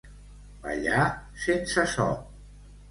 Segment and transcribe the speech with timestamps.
[0.63, 1.05] Ballar
[1.45, 2.13] sense so.